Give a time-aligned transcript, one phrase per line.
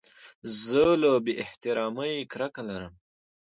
[0.63, 2.93] زه له بې احترامۍ کرکه لرم.